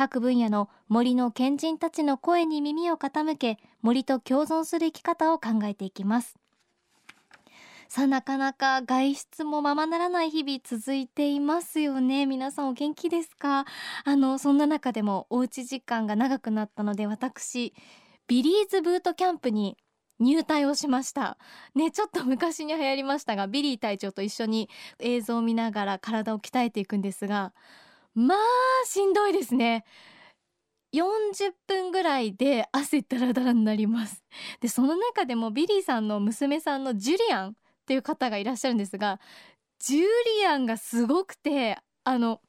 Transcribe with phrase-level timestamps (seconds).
[0.00, 6.38] 各分野の森の賢人たちの声に耳を傾け森と共存する生き方を考えていきます。
[7.86, 12.24] さあなかなか外出もままならない日々続いていますよね。
[12.24, 13.66] 皆さんお元気ですか？
[14.06, 17.74] あのそんな中でもおうち時間が長くなったので私
[18.26, 19.76] ビリーズブートキャンプに
[20.18, 21.36] 入隊をしました。
[21.74, 27.52] ねちょっと昔に流行りましたがビリー隊長と一緒に映像を見ながら体を鍛えていくんですが
[28.14, 28.38] まあ
[28.86, 29.84] しんどいですね。
[30.92, 34.24] 40分ぐらいで汗だらだらになります。
[34.60, 37.52] でその中でもビリーさんの娘さんのジュリアンっ
[37.86, 39.20] ていう方がいらっしゃるんですが
[39.78, 40.00] ジュ
[40.40, 42.40] リアンがすごくてあの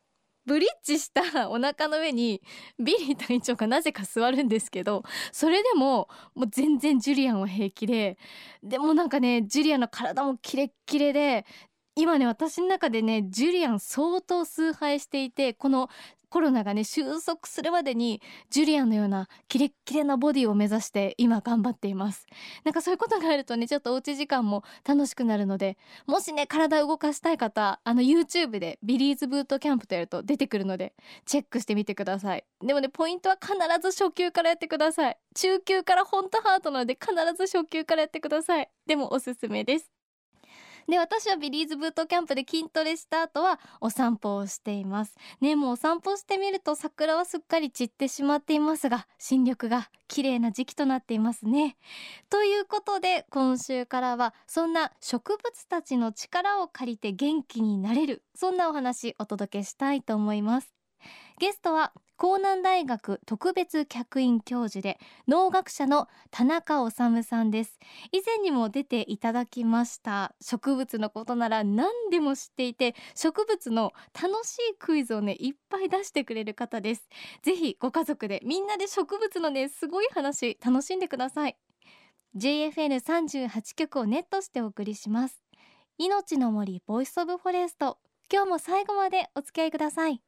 [0.45, 2.41] ブリッジしたお腹の上に
[2.79, 8.17] ビリー隊長がなぜか座るんですけどそれでももう全然ジュリアンは平気で
[8.63, 11.45] でもなんかねジュリアンの体もキレッキレで
[12.01, 15.87] 今ね私の中でねジュリアン相当崇拝していてこの
[16.29, 22.25] コロナがね収束するまでにジュリアンのようなキレッキレなボディを目指して今頑張っています。
[22.63, 25.77] なんかそういうことがあるとねちょっとおうち時間も楽しくなるので
[26.07, 30.95] もしね体を動かしたい方あの YouTube でビリーズブートキャンプとやると出てくるので
[31.27, 32.43] チェックしてみてください。
[32.65, 35.17] でもねポイントは必ず初級からやってください。
[35.35, 38.67] 中級からホントハードなので必ず初級からやってください。
[38.87, 40.00] でもおすすめです。
[40.87, 45.15] で私はビリーズブートキャンプで筋トレした後はお散歩をしています。
[45.39, 51.77] ねもうお散歩してみると桜はすっかり散ってしまっていますが新緑が綺麗な時期となっていますね。
[52.29, 60.73] ということで今週からはそんな植物たちの力を借りて元気になれるそんなお話お届けしたいと思います。
[61.39, 67.79] ゲストは江南大学特別客員教授で農学者の田中治さんです。
[68.11, 70.35] 以前にも出ていただきました。
[70.39, 77.09] 植物のことなら何でも知っていて植物の楽しいクイズをねいっぱい出してくれる方です。
[77.41, 81.57] ぜひご家族でみんなで植物のねすごい話楽しんでください。
[82.37, 85.41] JFN38 局をネットしてお送りします。
[85.97, 87.97] 命の森ボイスオブフォレスト。
[88.31, 90.21] 今日も最後までお付き合いください。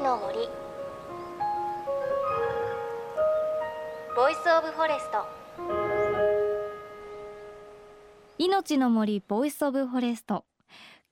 [0.00, 0.48] の森。
[4.16, 5.26] Voice of Forest。
[8.38, 10.46] 命の森 Voice of Forest。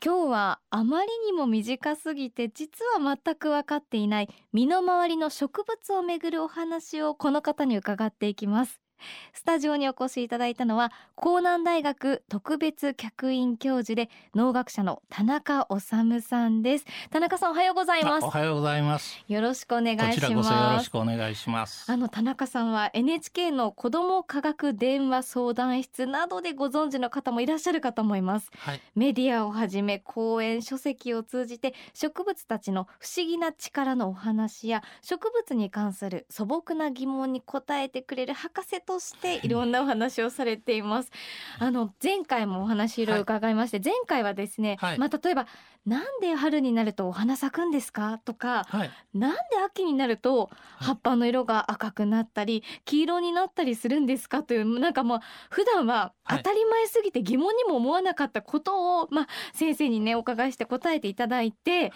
[0.03, 8.81] 今日はあまりにも短すぎて実は全く分かっていない身の回りの植物をめぐるお話をこの方に伺っていきます。
[9.33, 16.85] スタジオにお越しいただいたのは甲南大学特別客員教授で農学者の田中修さんです。
[17.11, 18.25] 田中さんおはようございます。
[18.25, 19.25] おはようございます。
[19.29, 20.21] よろしくお願いします。
[20.21, 21.91] こちらこそよろしくお願いします。
[21.91, 41.12] あの田中さんは NHK の子ども科学電話相談室などでご存知の方もいらっしゃるかと思います、はい、メディアをはじめ講演書籍を通じて植物たちの不思議な力のお話や植物に関する素朴な疑問に答えてくれる博士としていろんなお話をされています。
[41.59, 45.47] あの前回もお話いろいろ伺いまして、はい、前回はですね、はい、まあ例えば
[45.88, 48.19] なんで春になるとお花咲くんですか？
[48.19, 54.43] とか、はい、なんで秋になると葉っぱの色が赤くなったり黄色になったりするんですか？
[54.43, 61.91] というなんかもう普段は当たり前すぎて疑問にも思わなかったことを、まあ先生にねお伺いして答えていただいて、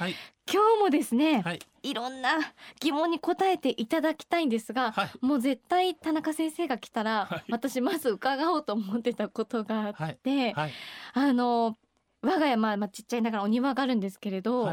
[0.51, 2.39] 今日もですね、はい、いろんな
[2.81, 10.55] 疑問に答えていただきたいんですが、はい、もう絶対田中先生が来たら、はい、私まず伺おうと思ってたことがあって、
[11.13, 11.77] あの
[12.23, 14.73] 我が家まあ、まあ、ちっちゃいながらお庭があるんですけれど、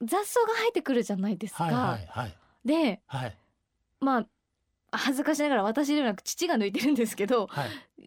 [0.00, 1.64] 雑草が生えてくるじゃないですか。
[1.64, 3.00] はいはいはい、で、
[4.00, 4.26] まあ
[4.90, 7.48] 恥ずかしながら私ではなく父が抜いてるんですけど、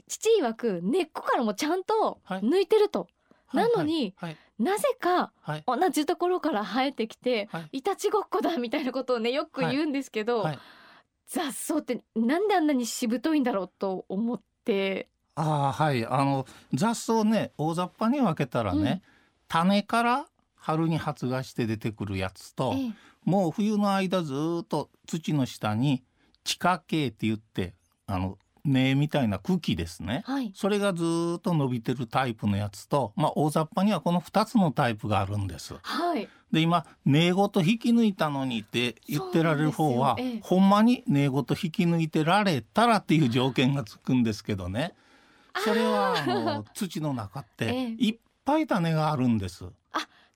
[0.08, 3.08] 父曰く根っこからもちゃんと抜いてると。
[3.54, 4.30] なのに、はい。
[4.30, 5.34] はいなぜか
[5.66, 10.60] 同じところから生えてきて、はい、いたちごっこだみたいなことをねよく言うんですけど、はい、
[11.28, 16.06] 雑草ってなんであんなにしぶといんだろうと思ってあはい。
[16.06, 19.02] あの雑草ね大雑把に分けたらね、うん、
[19.48, 20.26] 種から
[20.56, 22.92] 春に発芽して出てくるやつと、ええ、
[23.26, 26.04] もう冬の間ずっと土の下に
[26.44, 27.74] 地下茎って言って
[28.06, 30.24] あの根みたいな茎ですね。
[30.26, 30.52] はい。
[30.56, 35.76] それがずーっと伸びてるタイプのやつと、まあ、大雑把にはこの2つのタイプがあるんです。
[35.82, 36.28] はい。
[36.52, 40.40] で今根ごと引き抜いたのにって言ってられる方は、ええ。
[40.42, 44.94] ほんまに根ごと引き抜いてられたらっていう条件がつくんですけどね
[45.58, 47.96] それはあの土の中っええ。
[47.98, 49.66] ていっぱい種があるんです。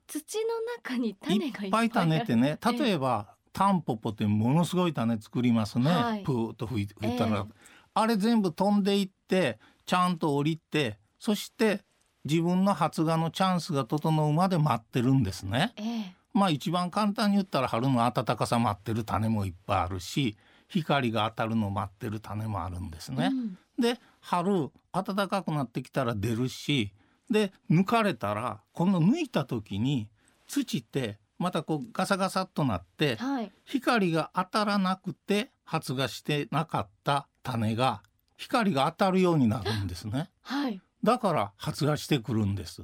[0.07, 1.89] 土の中に種がいっぱい。
[1.89, 6.23] 種ってね例えばタンポポってものすごい種作りますね、はい。
[6.23, 7.53] プーッと吹い吹いたら、ええ。
[7.93, 11.81] あれ全部飛んでいってちゃんと降りてそして
[12.25, 15.73] 自分の発芽のチャンスが整うまで待ってるんですね。
[15.77, 16.15] ええ。
[16.33, 20.37] まあ一番簡単に言ったら春の暖かさ待ってる種もいっぱいあるし
[20.67, 23.29] 光が当たるの待ってる種もあるんですね。
[23.31, 26.93] うんで春暖かくなってきたら出るし
[27.29, 30.09] で抜かれたら今度抜いた時に
[30.47, 38.03] 土ってまたこうガサガサっとなってはい光が当たらなくて発芽してなかった種が
[38.37, 40.29] 光が当たるようになるんですね。
[40.41, 42.83] はいだから発芽してくるんです。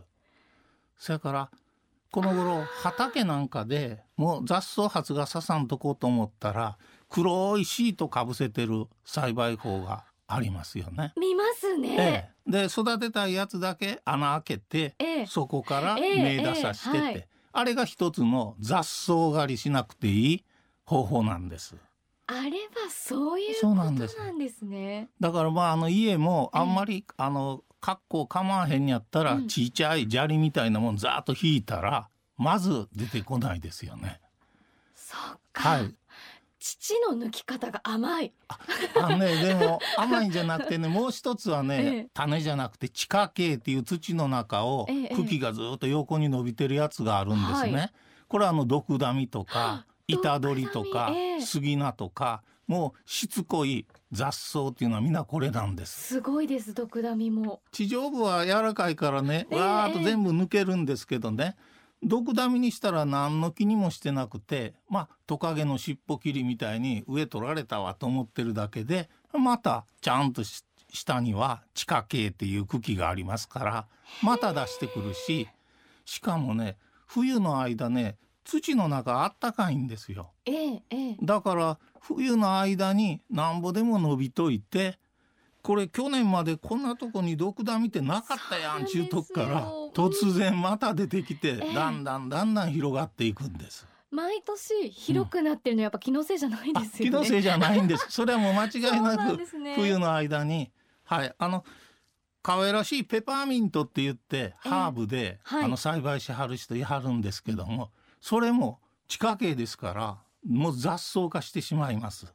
[0.98, 1.52] それから
[2.12, 6.78] この頃畑なんかでもう雑草発芽ささんとこうと思ったら
[7.10, 11.14] 黒いシートかぶせてる栽培法がありますよね。
[11.18, 12.34] 見ますね。
[12.48, 15.26] ええ、で育てたいやつだけ穴開けてええ。
[15.26, 17.28] そこからええ芽出さしてて、ええはい。
[17.54, 20.46] あれが一つの雑草狩りしなくていい
[20.86, 21.76] 方法なんです。
[22.28, 25.10] あれはそういうことなんそうなですですね。
[25.20, 29.48] だからまああの家もあんまり、あの格好構わへんやったら、うん。
[29.48, 34.22] ちいちゃい砂利みたいなもんざーっと引いたらまず出てこないですよね。
[34.96, 35.96] そうか、はい。
[36.62, 38.34] 土の抜き方が甘い。
[38.96, 42.08] あのねでも甘いんじゃなくてねもう一つはね、ええ。
[42.14, 47.74] 種じゃなくて地下茎っていう土の中をええ茎がずっと横に伸びてるやつがあるんですね。
[47.74, 47.92] は
[48.28, 56.16] これはあの毒ダミとか板取りとか杉菜とかもうしつこい雑草っていうのはみんなこれなんです。
[56.16, 57.62] すごいです毒ダミも。
[57.72, 61.56] 地上部は柔らかいからねええわーっと全部抜けるんですけどね、
[62.04, 70.64] 毒ダミにしたら何の気にもしてなくてまあトカゲの尻尾切りみたいに上取られたわと思ってるだけでまたちゃんとし
[70.94, 73.88] 下には地下茎っていう茎がありますから
[74.22, 75.48] また出してくるし
[76.06, 76.78] しかもね
[77.08, 80.32] 冬の間ね土の中あったかいんですよ。
[80.46, 84.98] ええええだから冬の間になんぼでも伸びといて
[85.62, 91.74] これ去年までこんなとこに毒ダミってなかったやんちゅうとこから突然また出てきてええ。
[91.74, 93.88] だんだんだんだん広がっていくんです。
[94.10, 97.10] 毎年広くなってるのはやっぱ気のせいじゃないあですよね。
[97.10, 98.08] 気のせいじゃないんです。
[98.12, 99.40] それはもう間違いなく
[99.76, 100.72] 冬の間に。
[101.04, 101.34] はい。
[101.38, 101.64] あの
[102.42, 104.70] 可愛らしいペパーミントって言ってええ。
[104.70, 105.64] ハーブで、はい。
[105.64, 112.34] あの栽培しはる人いはるんですけどもそれも地下茎ですからもう雑草化してしまいます。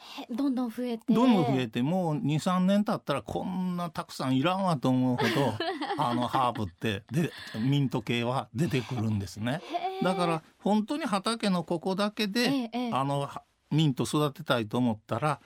[0.00, 5.54] へどんどん増えてどんどん増えてもう23年経ったらこんなたくさんいらんわと思うほど
[6.02, 9.60] あのハーブってでミント系は出てくるんですね。
[10.02, 15.40] だから本当に畑のここだけで、あのはミント育てたいと思ったら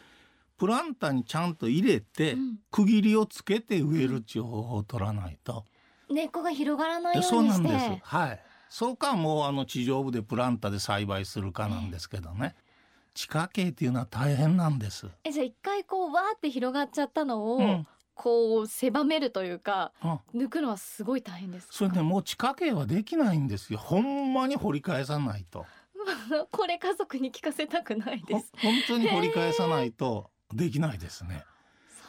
[0.56, 5.64] プランターにちゃんと入れて、うん区切りをつけて植えるっていう方法を取らないと。
[6.10, 7.98] 根っこが広がらないよそうなんです。
[8.02, 8.40] はい。
[8.68, 12.56] そうかもうあの地上部でプランターで栽培するかなんですけどね。
[13.14, 15.08] 地下茎っていうのは大変なんです。
[15.24, 17.86] えじゃあ一回こうわーって広がっちゃったのを、うん。
[18.16, 19.92] こう狭めるというか
[20.32, 20.42] うん。
[20.42, 21.72] 抜くのはすごい大変ですか？
[21.72, 23.78] それねもう地下茎はできないんですよ。
[23.80, 25.66] ほんまに掘り返さないと。
[26.52, 28.52] これ家族に聞かせたくないほです。
[28.58, 31.44] 本当に掘り返さないとできないですね。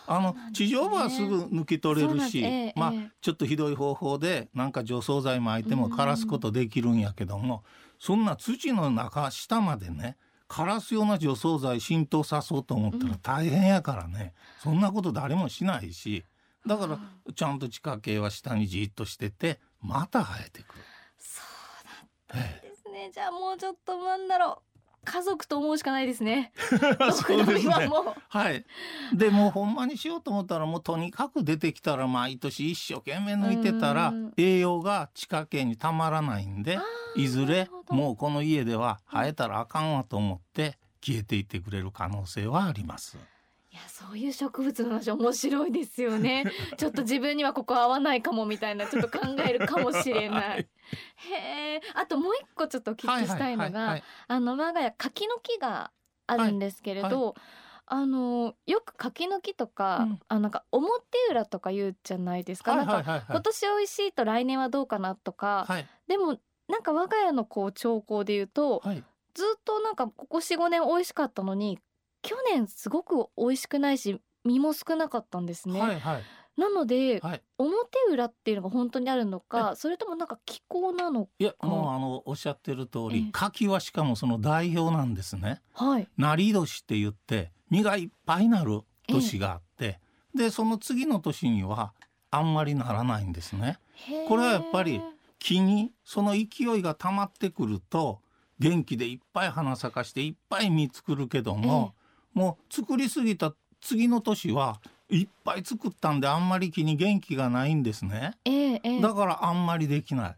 [0.08, 3.12] あの地上部はすぐ抜き取れるし、ええまあええ。
[3.22, 7.64] ちょっとひどい方法でなんか除草剤巻いても枯らすことできるんやけども、
[7.98, 16.24] そんな土の中下までね枯らすような除草剤浸透さそうと思ったら大変やからね、そんなこと誰もしないし。
[16.66, 17.00] だから
[17.34, 20.82] ちゃんと地下茎は下にじっとしててまた生えてくる。
[21.20, 22.68] そうええ。
[22.68, 23.12] ですね。
[23.14, 24.75] じゃあもうちょっとなんだろう
[25.06, 26.52] 家族と思うしかないですね。
[27.14, 27.74] そうですね。
[27.74, 28.14] はもう。
[28.28, 28.66] はい。
[29.14, 34.34] でもうほんまにしようと思ったらもうとにかく出てきたら毎年一生懸命抜いてたらうん。
[34.38, 36.80] 栄養が地下茎にたまらないんで
[37.16, 43.18] いずれもうこの家では生えたらあかんわと思って消えていってくれる可能性はあります。
[43.72, 46.46] いやそういう植物の話面白いですよね。
[46.78, 50.68] ちょっと自分にはここ合わないかもみたいなちょっと考えるかもしれない
[51.16, 54.04] へえあともう一個ちょっとお聞きしたいのがはいはいはいはい。
[54.28, 55.92] あの我が家柿の木が
[56.28, 57.34] あるんですけれど、は
[57.88, 60.20] あのよく柿の木とか、うん。
[60.28, 60.92] あなんか表
[61.30, 63.24] 裏とか言うじゃないですか、かはいはいはい。
[63.30, 65.88] 今年美味しいと来年はどうかなとか、はい。
[66.08, 69.04] でもなんか我が家のこう兆候で言うと、はい。
[69.36, 71.78] ずっとなんかここ45年美味しかったのに
[72.22, 76.24] 去年すごく美味しくないし身も少なかったんですね、はいはい
[76.58, 77.42] なので、はい。
[77.58, 83.14] 表裏っていうのが本当にあるのかそれともなんか気候なのいやあもうあのおっしゃってる通ええ。
[83.16, 85.62] り柿はしかもその代表なんですね。
[85.74, 86.08] はい。
[86.18, 90.00] なり年って言って実がいっぱいなる年があって、
[90.34, 91.94] でその次の年には
[92.32, 93.80] あんまりならないんですね。
[94.28, 95.02] これはやっぱり
[95.40, 96.46] 木にその勢
[96.78, 98.20] いが溜まってくると
[98.60, 101.96] 元気でいっぱい花咲かしていっぱい実作るけども、
[102.34, 108.34] もう作りすぎた次の年はいっぱい作ったんであんまり木に元気がないんですね。
[108.46, 109.02] ええええ。
[109.02, 110.36] だからあんまりできない。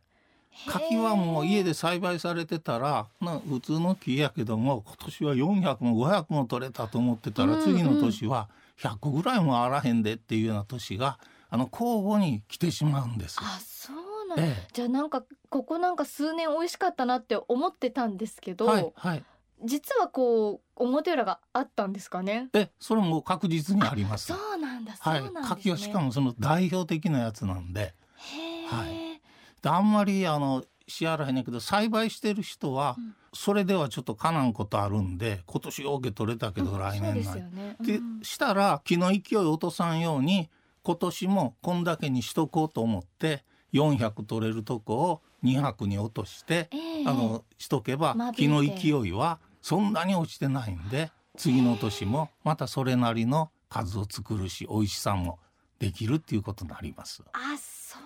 [0.65, 7.57] 柿はもう家で栽培されてたらな普通の木やけども今年は400も500も取れたと思ってたうんうん。
[7.57, 11.19] ら次の年は100個ぐらいもあらへんでっていうような年が
[11.49, 13.37] あの交互に来てしまうんです。
[13.39, 19.23] あそうなん、えじゃあなんかここなんか数年美味しかったなって思ってたんですけえ、ど、はいはい。
[19.63, 22.49] 実はこう表裏があったんですかね？
[22.53, 24.27] えそれも確実にあります。
[24.27, 25.23] そうなんだはい。
[25.23, 27.81] ね、柿はしかもその代表的なやつなんで。
[27.81, 29.21] へえ、はい。
[29.61, 33.15] であんまりあのしあらへんねんけど栽培してる人はうん。
[33.33, 37.43] それではちょっとかなんことあるんで今年ようけ取れたけどうん来年ない
[37.85, 40.49] でしたら木の勢いを落とさんように
[40.81, 47.05] 今年もこんだけにしとこうと思って400取れるとこを200に落として、ええ。
[47.05, 55.39] あのしとけば間引いて木の勢いはそんなに落ちてないんで次の年もまたそれなりの数を作るし美味しさも
[55.77, 57.21] できるっていうことになります。
[57.33, 57.99] あそ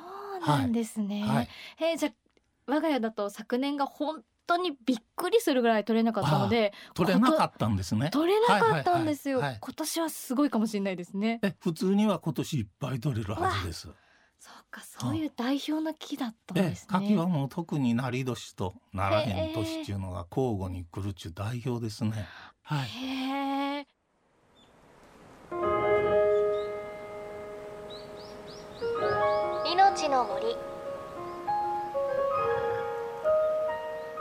[0.43, 1.49] うなんですね、はい、
[1.79, 2.13] えーじゃあ
[2.65, 8.09] 我が家だと昨年が本当にびっくりするぐらい取れなかったので取れなかったんですね。
[8.09, 13.87] 取れなかったんですよ、はいはいはいはい今年はすごいかもしれないですねえ普通には今年いっぱい取れるはずです。
[14.41, 22.27] そうかそういう代表の木だったんえですね柿はもう特になり年とならへん年っていうのが交互に来るっちゅう代表ですね。
[22.63, 22.87] はい。
[22.87, 23.85] へえ
[29.71, 30.55] 命の森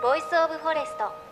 [0.03, 1.31] Voice of Forest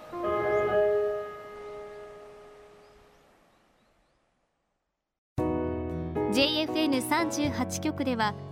[6.33, 8.35] JFN38 局では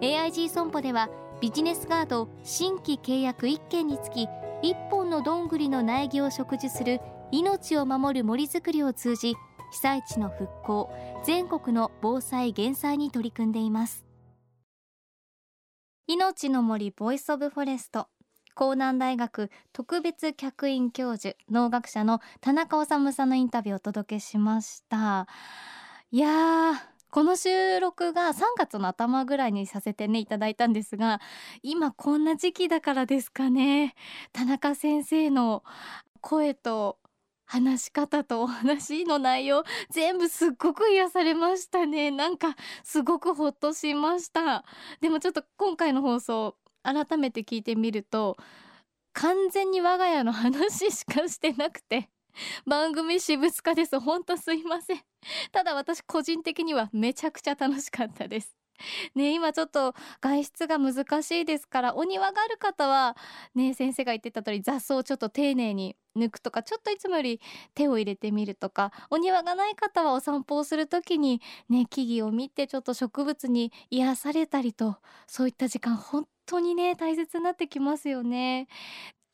[0.00, 1.08] AIG 損保では
[1.40, 4.26] ビジネスガード新規契約1件につき
[4.62, 7.00] 1本のどんぐりの苗木を植樹する
[7.32, 9.34] 命を守る森づくりを通じ
[9.72, 10.90] 被災地の復興
[11.24, 14.04] 全国の防災減災に取り組んでいます。
[16.06, 18.06] 命の森 Voice of Forest
[18.58, 25.26] 甲南大学特別客員教授農学者の田中修さんのインタビューをお届けしました。
[26.12, 31.18] いやーこの収録が3月の頭ぐらいにさせてねいただいたんですが
[31.62, 33.94] 今こんな時期だからですかね。
[34.34, 35.64] 田中先生の
[36.20, 36.98] 声と
[37.46, 42.10] 話し方とお話の内容全部すっごく癒されましたね。
[42.10, 42.54] なんか
[42.84, 44.66] すごくほっとしました。
[45.00, 48.36] でもちょっと今回の放送改めて聞いてみると
[49.14, 52.10] 完全に我が家の話しかしてなくて。
[52.66, 53.98] 番組私物化です。
[54.00, 55.00] ほんとすいません。
[55.52, 58.56] ただ私個人的にはめちゃくちゃ楽しかったです。
[59.14, 63.16] ね今ちょっと外出が難しいですからお庭がある方は
[63.54, 67.40] ね先生が言ってた通り雑草をちょっと丁寧に抜くとかちょっといつもより
[67.74, 78.68] 手を入れてみるとかお庭がない方はお散歩をする時にね木々を見てちょっと植物に癒されたりとそういった時間本当にね大切になってきますよね。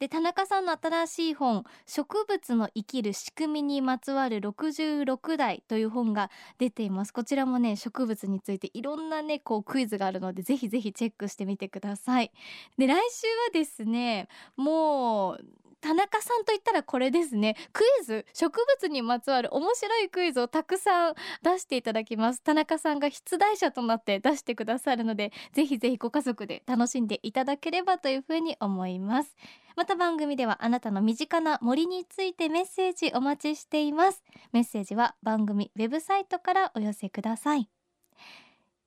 [0.03, 6.29] で田中さんの新しい本「植物の生きる仕組みにまつわる66代」という本が
[6.59, 7.13] 出ています。
[7.13, 12.33] こちらもね植物についていろんなねこうクイズがあるのでぜひぜひチェックしてみてください。
[12.77, 15.45] で来週はですねもう
[15.83, 17.57] 田中さんといったらこれですね。
[17.73, 22.41] クイズ植物にまつわる面白いクイズをたくさん出していただきます。
[22.41, 29.37] 田中さんが出題者となって出してくださるのでぜひぜひご家族で楽しんでいただければというふうに思います。
[29.75, 34.23] また番組ではあなたの身近な森についてメッセージお待ちしています。
[34.53, 37.69] メッセージは番組ウェブサイトからお寄せください。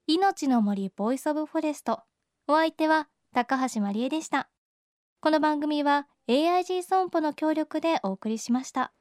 [0.08, 2.04] 命の森 Voice of Forest。
[2.48, 4.50] お相手は高橋真理恵でした。
[5.20, 8.92] この番組は AIG 損保の協力でお送りしました。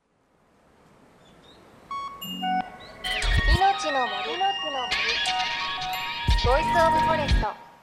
[3.56, 4.38] 命の森。
[4.38, 4.94] の森。
[6.44, 7.73] Voice of Forest。